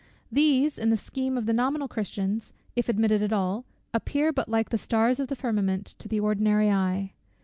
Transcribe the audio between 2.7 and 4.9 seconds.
if admitted at all, appear but like the